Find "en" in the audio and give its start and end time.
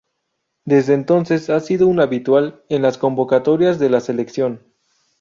2.69-2.81